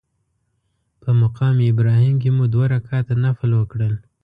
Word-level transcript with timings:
په 1.01 1.09
مقام 1.21 1.57
ابراهیم 1.71 2.15
کې 2.21 2.29
مو 2.35 2.43
دوه 2.53 2.65
رکعته 2.75 3.13
نفل 3.25 3.51
وکړل. 3.55 3.93